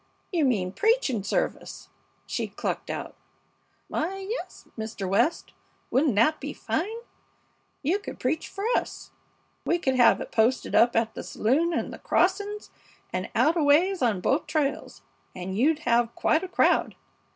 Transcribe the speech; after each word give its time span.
You 0.31 0.45
mean 0.45 0.71
preaching 0.71 1.21
service!" 1.21 1.89
she 2.25 2.47
clucked 2.47 2.89
out. 2.89 3.13
"Why, 3.87 4.17
yes, 4.27 4.67
Mr. 4.75 5.07
West, 5.07 5.53
wouldn't 5.91 6.15
that 6.15 6.39
be 6.39 6.53
fine? 6.53 7.01
You 7.83 7.99
could 7.99 8.19
preach 8.19 8.47
for 8.47 8.65
us. 8.75 9.11
We 9.63 9.77
could 9.77 9.93
have 9.97 10.19
it 10.19 10.31
posted 10.31 10.73
up 10.73 10.95
at 10.95 11.13
the 11.13 11.21
saloon 11.21 11.71
and 11.71 11.93
the 11.93 11.99
crossings, 11.99 12.71
and 13.13 13.29
out 13.35 13.55
a 13.55 13.61
ways 13.61 14.01
on 14.01 14.21
both 14.21 14.47
trails, 14.47 15.03
and 15.35 15.55
you'd 15.55 15.81
have 15.85 16.15
quite 16.15 16.43
a 16.43 16.47
crowd. 16.47 16.95